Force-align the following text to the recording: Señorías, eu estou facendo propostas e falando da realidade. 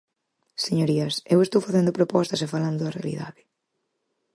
Señorías, 0.65 1.15
eu 1.33 1.39
estou 1.41 1.61
facendo 1.67 1.97
propostas 1.99 2.39
e 2.45 2.51
falando 2.53 2.81
da 2.83 2.95
realidade. 2.97 3.41